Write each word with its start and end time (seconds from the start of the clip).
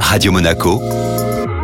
Radio 0.00 0.32
Monaco, 0.32 0.80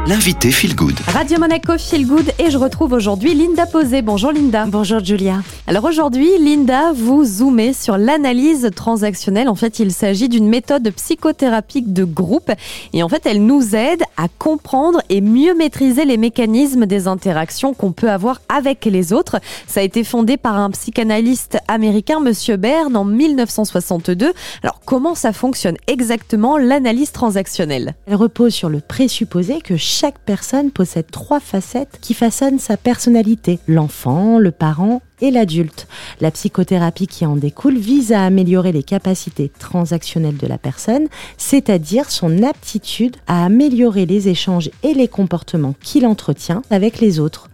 l'invité 0.06 0.50
Feel 0.50 0.74
Good. 0.74 0.98
Radio 1.06 1.38
Monaco 1.38 1.78
Feel 1.78 2.06
Good 2.06 2.32
et 2.40 2.50
je 2.50 2.58
retrouve 2.58 2.92
aujourd'hui 2.92 3.34
Linda 3.34 3.66
Posé. 3.66 4.02
Bonjour 4.02 4.32
Linda. 4.32 4.66
Bonjour 4.66 4.98
Julia. 5.04 5.42
Alors 5.68 5.84
aujourd'hui, 5.84 6.28
Linda, 6.40 6.92
vous 6.92 7.24
zoomez 7.24 7.72
sur 7.72 7.96
l'analyse 7.96 8.70
transactionnelle. 8.74 9.48
En 9.48 9.54
fait, 9.54 9.78
il 9.78 9.92
s'agit 9.92 10.28
d'une 10.28 10.48
méthode 10.48 10.90
psychothérapique 10.90 11.92
de 11.92 12.02
groupe 12.02 12.50
et 12.92 13.02
en 13.02 13.08
fait, 13.08 13.26
elle 13.26 13.44
nous 13.44 13.76
aide 13.76 14.02
à 14.16 14.26
comprendre 14.28 15.00
et 15.08 15.20
mieux 15.20 15.54
maîtriser 15.54 16.04
les 16.04 16.16
mécanismes 16.16 16.86
des 16.86 17.06
interactions 17.06 17.72
qu'on 17.72 17.92
peut 17.92 18.10
avoir 18.10 18.40
avec 18.48 18.84
les 18.86 19.12
autres. 19.12 19.38
Ça 19.68 19.80
a 19.80 19.82
été 19.84 20.02
fondé 20.02 20.36
par 20.36 20.58
un 20.58 20.70
psychanalyste 20.70 21.58
américain, 21.68 22.18
Monsieur 22.18 22.56
Berne, 22.56 22.96
en 22.96 23.04
1962. 23.04 24.32
Alors 24.64 24.80
comment 24.84 25.14
ça 25.14 25.32
fonctionne 25.32 25.76
exactement 25.86 26.58
l'analyse 26.58 27.12
transactionnelle? 27.12 27.94
Elle 28.06 28.16
repose 28.16 28.52
sur 28.52 28.68
le 28.68 28.80
présupposé 28.80 29.60
que 29.60 29.76
chaque 29.92 30.18
personne 30.18 30.70
possède 30.70 31.10
trois 31.10 31.38
facettes 31.38 31.98
qui 32.00 32.14
façonnent 32.14 32.58
sa 32.58 32.78
personnalité, 32.78 33.58
l'enfant, 33.68 34.38
le 34.38 34.50
parent 34.50 35.02
et 35.20 35.30
l'adulte. 35.30 35.86
La 36.20 36.30
psychothérapie 36.30 37.06
qui 37.06 37.26
en 37.26 37.36
découle 37.36 37.76
vise 37.76 38.10
à 38.10 38.24
améliorer 38.24 38.72
les 38.72 38.82
capacités 38.82 39.50
transactionnelles 39.58 40.38
de 40.38 40.46
la 40.46 40.56
personne, 40.56 41.08
c'est-à-dire 41.36 42.10
son 42.10 42.42
aptitude 42.42 43.16
à 43.26 43.44
améliorer 43.44 44.06
les 44.06 44.28
échanges 44.28 44.70
et 44.82 44.94
les 44.94 45.08
comportements 45.08 45.74
qu'il 45.82 46.06
entretient 46.06 46.62
avec 46.70 46.98
les 46.98 47.20
autres. 47.20 47.50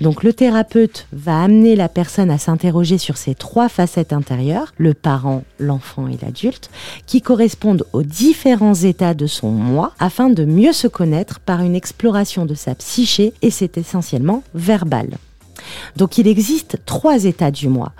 Donc 0.00 0.22
le 0.22 0.32
thérapeute 0.32 1.06
va 1.12 1.42
amener 1.42 1.74
la 1.74 1.88
personne 1.88 2.30
à 2.30 2.38
s'interroger 2.38 2.98
sur 2.98 3.16
ces 3.16 3.34
trois 3.34 3.68
facettes 3.68 4.12
intérieures, 4.12 4.72
le 4.76 4.94
parent, 4.94 5.42
l'enfant 5.58 6.06
et 6.06 6.16
l'adulte, 6.22 6.70
qui 7.06 7.20
correspondent 7.20 7.84
aux 7.92 8.04
différents 8.04 8.74
états 8.74 9.14
de 9.14 9.26
son 9.26 9.50
moi, 9.50 9.92
afin 9.98 10.30
de 10.30 10.44
mieux 10.44 10.72
se 10.72 10.86
connaître 10.86 11.40
par 11.40 11.62
une 11.62 11.74
exploration 11.74 12.46
de 12.46 12.54
sa 12.54 12.76
psyché, 12.76 13.32
et 13.42 13.50
c'est 13.50 13.76
essentiellement 13.76 14.44
verbal. 14.54 15.18
Donc 15.96 16.16
il 16.16 16.28
existe 16.28 16.78
trois 16.86 17.24
états 17.24 17.50
du 17.50 17.68
moi, 17.68 17.92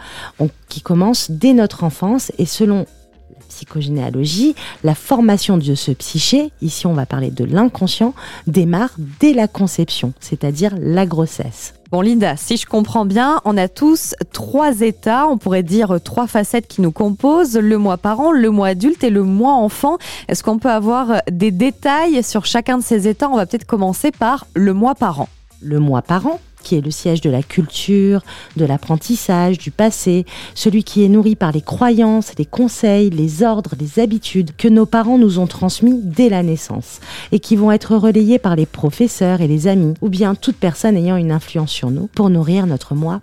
qui 0.69 0.81
commencent 0.81 1.33
dès 1.33 1.53
notre 1.53 1.83
enfance 1.83 2.31
et 2.39 2.47
selon 2.47 2.87
la 3.35 3.45
psychogénéalogie, 3.49 4.55
la 4.85 4.95
formation 4.95 5.59
de 5.59 5.75
ce 5.75 5.91
psyché, 5.91 6.53
ici 6.63 6.87
on 6.87 6.95
va 6.95 7.07
parler 7.07 7.33
de 7.33 7.45
l'inconscient, 7.45 8.15
démarre 8.47 8.93
dès 9.19 9.33
la 9.33 9.49
conception, 9.49 10.13
c'est-à-dire 10.21 10.75
la 10.79 11.05
grossesse. 11.05 11.75
Bon 11.91 12.03
Linda, 12.03 12.37
si 12.37 12.59
je 12.59 12.67
comprends 12.67 13.07
bien, 13.07 13.41
on 13.47 13.57
a 13.57 13.67
tous 13.67 14.15
trois 14.35 14.83
états, 14.83 15.27
on 15.27 15.39
pourrait 15.39 15.63
dire 15.63 15.99
trois 16.05 16.27
facettes 16.27 16.67
qui 16.67 16.83
nous 16.83 16.93
composent, 16.93 17.57
le 17.57 17.79
moi 17.79 17.97
parent, 17.97 18.31
le 18.31 18.51
moi 18.51 18.69
adulte 18.69 19.05
et 19.05 19.09
le 19.09 19.23
moi 19.23 19.55
enfant. 19.55 19.97
Est-ce 20.29 20.43
qu'on 20.43 20.59
peut 20.59 20.71
avoir 20.71 21.23
des 21.31 21.51
détails 21.51 22.23
sur 22.23 22.45
chacun 22.45 22.77
de 22.77 22.83
ces 22.83 23.09
états? 23.09 23.31
On 23.31 23.37
va 23.37 23.47
peut-être 23.47 23.65
commencer 23.65 24.11
par 24.11 24.47
le 24.55 24.75
moi 24.75 24.95
parent. 24.95 25.31
Le 25.63 25.81
moi 25.81 26.03
parent, 26.03 26.41
qui 26.63 26.77
est 26.77 26.81
le 26.81 26.91
siège 26.91 27.21
de 27.21 27.31
la 27.31 27.43
culture, 27.43 28.23
de 28.57 28.65
l'apprentissage, 28.65 29.59
du 29.59 29.71
passé, 29.71 30.27
celui 30.55 30.85
qui 30.85 31.05
est 31.05 31.09
nourri 31.09 31.37
par 31.37 31.53
les 31.53 31.61
croyances, 31.61 32.33
les 32.39 32.45
conseils, 32.45 33.11
les 33.11 33.43
ordres, 33.43 33.75
les 33.79 34.01
habitudes 34.01 34.51
que 34.57 34.69
nos 34.69 34.87
parents 34.87 35.19
nous 35.19 35.39
ont 35.39 35.47
transmis 35.47 36.01
dès 36.03 36.29
la 36.29 36.43
naissance 36.43 37.01
et 37.33 37.41
qui 37.41 37.57
vont 37.57 37.73
être 37.73 37.97
relayés 37.97 38.39
par 38.39 38.57
les 38.57 38.67
professeurs 38.67 39.41
et 39.41 39.49
les 39.49 39.67
amis 39.67 39.95
ou 40.01 40.09
bien 40.09 40.35
toute 40.35 40.57
personne 40.57 40.97
ayant 40.97 41.17
une 41.17 41.33
influence 41.33 41.71
sur 41.71 41.91
nous 41.91 42.09
pour 42.15 42.31
nourrir 42.31 42.67
notre 42.67 42.95
moi 42.95 43.21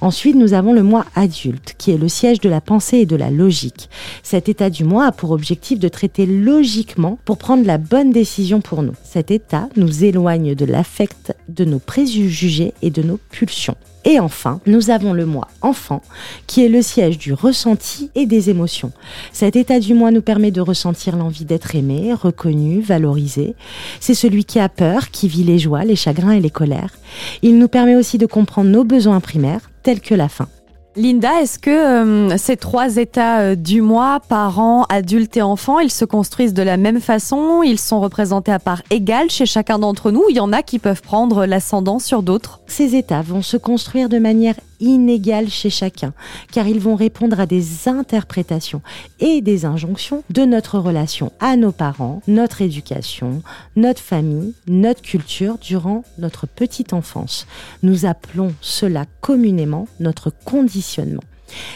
Ensuite, 0.00 0.36
nous 0.36 0.52
avons 0.52 0.72
le 0.72 0.82
moi 0.82 1.04
adulte, 1.14 1.74
qui 1.78 1.90
est 1.90 1.98
le 1.98 2.08
siège 2.08 2.40
de 2.40 2.48
la 2.48 2.60
pensée 2.60 2.98
et 2.98 3.06
de 3.06 3.16
la 3.16 3.30
logique. 3.30 3.88
Cet 4.22 4.48
état 4.48 4.70
du 4.70 4.84
moi 4.84 5.06
a 5.06 5.12
pour 5.12 5.30
objectif 5.30 5.78
de 5.78 5.88
traiter 5.88 6.26
logiquement 6.26 7.18
pour 7.24 7.38
prendre 7.38 7.66
la 7.66 7.78
bonne 7.78 8.10
décision 8.10 8.60
pour 8.60 8.82
nous. 8.82 8.94
Cet 9.04 9.30
état 9.30 9.68
nous 9.76 10.04
éloigne 10.04 10.54
de 10.54 10.64
l'affect, 10.64 11.34
de 11.48 11.64
nos 11.64 11.78
préjugés 11.78 12.74
et 12.82 12.90
de 12.90 13.02
nos 13.02 13.18
pulsions. 13.30 13.76
Et 14.04 14.20
enfin, 14.20 14.60
nous 14.66 14.90
avons 14.90 15.12
le 15.12 15.24
moi 15.24 15.48
enfant, 15.62 16.02
qui 16.46 16.64
est 16.64 16.68
le 16.68 16.82
siège 16.82 17.18
du 17.18 17.32
ressenti 17.32 18.10
et 18.14 18.26
des 18.26 18.50
émotions. 18.50 18.92
Cet 19.32 19.56
état 19.56 19.80
du 19.80 19.94
moi 19.94 20.10
nous 20.10 20.22
permet 20.22 20.50
de 20.50 20.60
ressentir 20.60 21.16
l'envie 21.16 21.44
d'être 21.46 21.74
aimé, 21.74 22.12
reconnu, 22.12 22.80
valorisé. 22.80 23.54
C'est 24.00 24.14
celui 24.14 24.44
qui 24.44 24.60
a 24.60 24.68
peur, 24.68 25.10
qui 25.10 25.28
vit 25.28 25.44
les 25.44 25.58
joies, 25.58 25.84
les 25.84 25.96
chagrins 25.96 26.32
et 26.32 26.40
les 26.40 26.50
colères. 26.50 26.94
Il 27.42 27.58
nous 27.58 27.68
permet 27.68 27.96
aussi 27.96 28.18
de 28.18 28.26
comprendre 28.26 28.70
nos 28.70 28.84
besoins 28.84 29.20
primaires, 29.20 29.70
tels 29.82 30.00
que 30.00 30.14
la 30.14 30.28
faim. 30.28 30.48
Linda, 30.96 31.40
est-ce 31.42 31.58
que 31.58 31.70
euh, 31.70 32.36
ces 32.38 32.56
trois 32.56 32.98
états 32.98 33.40
euh, 33.40 33.54
du 33.56 33.80
moi, 33.80 34.20
parents, 34.28 34.84
adultes 34.84 35.36
et 35.36 35.42
enfants, 35.42 35.80
ils 35.80 35.90
se 35.90 36.04
construisent 36.04 36.54
de 36.54 36.62
la 36.62 36.76
même 36.76 37.00
façon? 37.00 37.62
Ils 37.64 37.80
sont 37.80 38.00
représentés 38.00 38.52
à 38.52 38.60
part 38.60 38.80
égale 38.90 39.28
chez 39.28 39.44
chacun 39.44 39.80
d'entre 39.80 40.12
nous? 40.12 40.22
Il 40.30 40.36
y 40.36 40.40
en 40.40 40.52
a 40.52 40.62
qui 40.62 40.78
peuvent 40.78 41.02
prendre 41.02 41.46
l'ascendant 41.46 41.98
sur 41.98 42.22
d'autres? 42.22 42.60
Ces 42.68 42.94
états 42.94 43.22
vont 43.22 43.42
se 43.42 43.56
construire 43.56 44.08
de 44.08 44.18
manière 44.18 44.54
inégale 44.84 45.48
chez 45.48 45.70
chacun, 45.70 46.12
car 46.52 46.66
ils 46.66 46.80
vont 46.80 46.94
répondre 46.94 47.40
à 47.40 47.46
des 47.46 47.88
interprétations 47.88 48.82
et 49.20 49.40
des 49.40 49.64
injonctions 49.64 50.22
de 50.30 50.42
notre 50.42 50.78
relation 50.78 51.32
à 51.40 51.56
nos 51.56 51.72
parents, 51.72 52.22
notre 52.28 52.62
éducation, 52.62 53.42
notre 53.76 54.00
famille, 54.00 54.54
notre 54.68 55.02
culture 55.02 55.58
durant 55.58 56.04
notre 56.18 56.46
petite 56.46 56.92
enfance. 56.92 57.46
Nous 57.82 58.06
appelons 58.06 58.54
cela 58.60 59.06
communément 59.20 59.88
notre 60.00 60.30
conditionnement. 60.44 61.22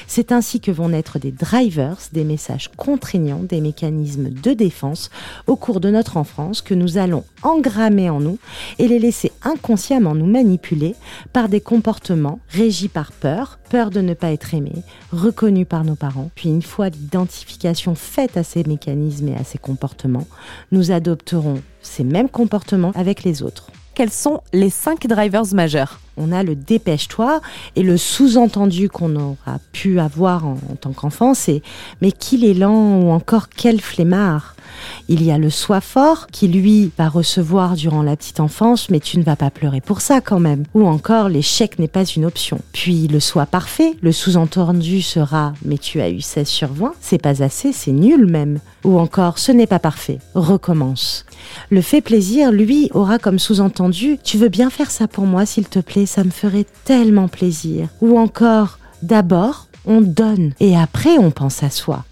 C'est 0.06 0.32
ainsi 0.32 0.60
que 0.60 0.70
vont 0.70 0.88
naître 0.88 1.18
des 1.18 1.32
drivers, 1.32 1.98
des 2.12 2.24
messages 2.24 2.70
contraignants, 2.76 3.42
des 3.42 3.60
mécanismes 3.60 4.30
de 4.30 4.52
défense 4.52 5.10
au 5.46 5.56
cours 5.56 5.80
de 5.80 5.90
notre 5.90 6.16
enfance 6.16 6.62
que 6.62 6.74
nous 6.74 6.98
allons 6.98 7.24
engrammer 7.42 8.10
en 8.10 8.20
nous 8.20 8.38
et 8.78 8.88
les 8.88 8.98
laisser 8.98 9.32
inconsciemment 9.42 10.14
nous 10.14 10.26
manipuler 10.26 10.94
par 11.32 11.48
des 11.48 11.60
comportements 11.60 12.40
régis 12.48 12.88
par 12.88 13.12
peur, 13.12 13.58
peur 13.70 13.90
de 13.90 14.00
ne 14.00 14.14
pas 14.14 14.32
être 14.32 14.54
aimé, 14.54 14.72
reconnu 15.12 15.64
par 15.64 15.84
nos 15.84 15.96
parents. 15.96 16.30
Puis 16.34 16.48
une 16.48 16.62
fois 16.62 16.88
l'identification 16.88 17.94
faite 17.94 18.36
à 18.36 18.44
ces 18.44 18.64
mécanismes 18.64 19.28
et 19.28 19.36
à 19.36 19.44
ces 19.44 19.58
comportements, 19.58 20.26
nous 20.72 20.90
adopterons 20.90 21.62
ces 21.82 22.04
mêmes 22.04 22.28
comportements 22.28 22.92
avec 22.94 23.24
les 23.24 23.42
autres 23.42 23.70
quels 23.98 24.12
sont 24.12 24.42
les 24.52 24.70
cinq 24.70 25.08
drivers 25.08 25.52
majeurs 25.54 25.98
On 26.16 26.30
a 26.30 26.44
le 26.44 26.54
dépêche-toi 26.54 27.40
et 27.74 27.82
le 27.82 27.96
sous-entendu 27.96 28.88
qu'on 28.88 29.16
aura 29.16 29.58
pu 29.72 29.98
avoir 29.98 30.46
en, 30.46 30.56
tant 30.80 30.92
qu'enfant, 30.92 31.34
c'est 31.34 31.62
mais 32.00 32.12
qu'il 32.12 32.44
est 32.44 32.54
ou 33.00 33.10
encore 33.10 33.48
quel 33.48 33.80
flemmard. 33.80 34.54
Il 35.08 35.22
y 35.22 35.30
a 35.30 35.38
le 35.38 35.50
soi 35.50 35.80
fort 35.80 36.26
qui, 36.28 36.48
lui, 36.48 36.90
va 36.98 37.08
recevoir 37.08 37.74
durant 37.74 38.02
la 38.02 38.16
petite 38.16 38.40
enfance, 38.40 38.90
mais 38.90 39.00
tu 39.00 39.18
ne 39.18 39.22
vas 39.22 39.36
pas 39.36 39.50
pleurer 39.50 39.80
pour 39.80 40.00
ça 40.00 40.20
quand 40.20 40.40
même. 40.40 40.64
Ou 40.74 40.86
encore, 40.86 41.28
l'échec 41.28 41.78
n'est 41.78 41.88
pas 41.88 42.04
une 42.04 42.24
option. 42.24 42.60
Puis 42.72 43.08
le 43.08 43.20
soi 43.20 43.46
parfait, 43.46 43.96
le 44.00 44.12
sous-entendu 44.12 45.02
sera, 45.02 45.54
mais 45.64 45.78
tu 45.78 46.00
as 46.00 46.10
eu 46.10 46.20
16 46.20 46.46
sur 46.46 46.72
20, 46.72 46.92
c'est 47.00 47.20
pas 47.20 47.42
assez, 47.42 47.72
c'est 47.72 47.92
nul 47.92 48.26
même. 48.26 48.58
Ou 48.84 48.98
encore, 48.98 49.38
ce 49.38 49.52
n'est 49.52 49.66
pas 49.66 49.78
parfait, 49.78 50.18
recommence. 50.34 51.24
Le 51.70 51.80
fait 51.80 52.00
plaisir, 52.00 52.52
lui, 52.52 52.90
aura 52.92 53.18
comme 53.18 53.38
sous-entendu, 53.38 54.18
tu 54.22 54.38
veux 54.38 54.48
bien 54.48 54.70
faire 54.70 54.90
ça 54.90 55.08
pour 55.08 55.24
moi, 55.24 55.46
s'il 55.46 55.68
te 55.68 55.78
plaît, 55.78 56.06
ça 56.06 56.24
me 56.24 56.30
ferait 56.30 56.66
tellement 56.84 57.28
plaisir. 57.28 57.88
Ou 58.00 58.18
encore, 58.18 58.78
d'abord, 59.02 59.68
on 59.86 60.00
donne 60.00 60.52
et 60.60 60.76
après 60.76 61.18
on 61.18 61.30
pense 61.30 61.62
à 61.62 61.70
soi. 61.70 62.04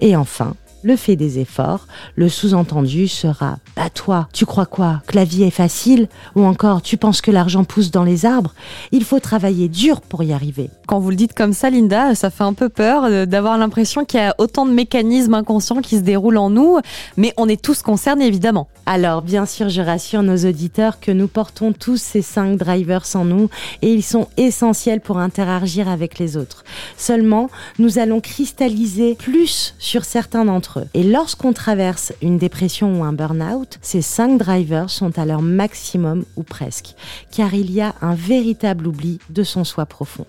Et 0.00 0.16
enfin, 0.16 0.54
le 0.82 0.96
fait 0.96 1.16
des 1.16 1.38
efforts, 1.38 1.86
le 2.14 2.28
sous-entendu 2.28 3.08
sera 3.08 3.58
Bah 3.76 3.90
toi, 3.90 4.28
tu 4.32 4.46
crois 4.46 4.66
quoi? 4.66 5.02
Que 5.06 5.16
la 5.16 5.24
vie 5.24 5.42
est 5.42 5.50
facile 5.50 6.08
Ou 6.34 6.44
encore 6.44 6.82
Tu 6.82 6.96
penses 6.96 7.20
que 7.20 7.30
l'argent 7.30 7.64
pousse 7.64 7.90
dans 7.90 8.04
les 8.04 8.26
arbres 8.26 8.54
Il 8.92 9.04
faut 9.04 9.20
travailler 9.20 9.68
dur 9.68 10.00
pour 10.00 10.22
y 10.22 10.32
arriver. 10.32 10.70
Quand 10.86 11.00
vous 11.00 11.10
le 11.10 11.16
dites 11.16 11.34
comme 11.34 11.52
ça, 11.52 11.70
Linda, 11.70 12.14
ça 12.14 12.30
fait 12.30 12.44
un 12.44 12.52
peu 12.52 12.68
peur 12.68 13.04
euh, 13.04 13.26
d'avoir 13.26 13.58
l'impression 13.58 14.04
qu'il 14.04 14.20
y 14.20 14.22
a 14.22 14.34
autant 14.38 14.66
de 14.66 14.72
mécanismes 14.72 15.34
inconscients 15.34 15.80
qui 15.80 15.96
se 15.96 16.02
déroulent 16.02 16.38
en 16.38 16.50
nous, 16.50 16.78
mais 17.16 17.32
on 17.36 17.48
est 17.48 17.60
tous 17.60 17.82
concernés 17.82 18.26
évidemment. 18.26 18.68
Alors, 18.86 19.22
bien 19.22 19.46
sûr, 19.46 19.68
je 19.68 19.82
rassure 19.82 20.22
nos 20.22 20.36
auditeurs 20.48 21.00
que 21.00 21.10
nous 21.10 21.26
portons 21.26 21.72
tous 21.72 21.96
ces 21.96 22.22
cinq 22.22 22.56
drivers 22.56 23.06
en 23.14 23.24
nous 23.24 23.48
et 23.82 23.92
ils 23.92 24.04
sont 24.04 24.28
essentiels 24.36 25.00
pour 25.00 25.18
interagir 25.18 25.88
avec 25.88 26.18
les 26.18 26.36
autres. 26.36 26.64
Seulement, 26.96 27.50
nous 27.78 27.98
allons 27.98 28.20
cristalliser 28.20 29.14
plus 29.14 29.74
sur 29.78 30.04
certains 30.04 30.44
d'entre 30.44 30.65
eux 30.78 30.86
et 30.94 31.02
lorsqu'on 31.02 31.52
traverse 31.52 32.12
une 32.22 32.38
dépression 32.38 33.00
ou 33.00 33.04
un 33.04 33.12
burn-out, 33.12 33.78
ces 33.82 34.02
cinq 34.02 34.38
drivers 34.38 34.90
sont 34.90 35.18
à 35.18 35.24
leur 35.24 35.42
maximum 35.42 36.24
ou 36.36 36.42
presque, 36.42 36.94
car 37.30 37.54
il 37.54 37.70
y 37.70 37.80
a 37.80 37.94
un 38.02 38.14
véritable 38.14 38.86
oubli 38.86 39.18
de 39.30 39.42
son 39.42 39.64
soi 39.64 39.86
profond. 39.86 40.26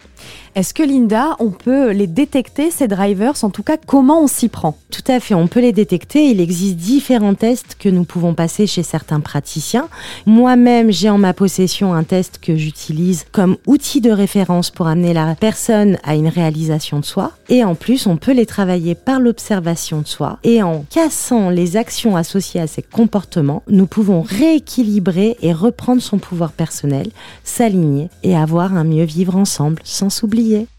Est-ce 0.55 0.73
que 0.73 0.83
Linda, 0.83 1.35
on 1.39 1.51
peut 1.51 1.91
les 1.91 2.07
détecter, 2.07 2.71
ces 2.71 2.87
drivers? 2.87 3.43
En 3.43 3.49
tout 3.49 3.63
cas, 3.63 3.77
comment 3.77 4.23
on 4.23 4.27
s'y 4.27 4.49
prend? 4.49 4.77
Tout 4.89 5.03
à 5.07 5.19
fait, 5.19 5.35
on 5.35 5.47
peut 5.47 5.59
les 5.59 5.73
détecter. 5.73 6.29
Il 6.31 6.41
existe 6.41 6.77
différents 6.77 7.35
tests 7.35 7.75
que 7.79 7.89
nous 7.89 8.03
pouvons 8.03 8.33
passer 8.33 8.65
chez 8.65 8.83
certains 8.83 9.19
praticiens. 9.19 9.87
Moi-même, 10.25 10.91
j'ai 10.91 11.09
en 11.09 11.17
ma 11.17 11.33
possession 11.33 11.93
un 11.93 12.03
test 12.03 12.39
que 12.41 12.55
j'utilise 12.55 13.25
comme 13.31 13.57
outil 13.67 14.01
de 14.01 14.11
référence 14.11 14.71
pour 14.71 14.87
amener 14.87 15.13
la 15.13 15.35
personne 15.35 15.97
à 16.03 16.15
une 16.15 16.27
réalisation 16.27 16.99
de 16.99 17.05
soi. 17.05 17.31
Et 17.49 17.63
en 17.63 17.75
plus, 17.75 18.07
on 18.07 18.17
peut 18.17 18.33
les 18.33 18.45
travailler 18.45 18.95
par 18.95 19.19
l'observation 19.19 20.01
de 20.01 20.07
soi 20.07 20.26
et 20.43 20.63
en 20.63 20.83
cassant 20.89 21.49
les 21.49 21.77
actions 21.77 22.15
associées 22.15 22.61
à 22.61 22.67
ces 22.67 22.81
comportements, 22.81 23.63
nous 23.67 23.87
pouvons 23.87 24.21
rééquilibrer 24.21 25.37
et 25.41 25.53
reprendre 25.53 26.01
son 26.01 26.17
pouvoir 26.17 26.51
personnel, 26.51 27.09
s'aligner 27.43 28.09
et 28.23 28.35
avoir 28.35 28.75
un 28.75 28.83
mieux 28.83 29.05
vivre 29.05 29.35
ensemble 29.35 29.81
sans 29.83 30.09
s'oublier. 30.09 30.67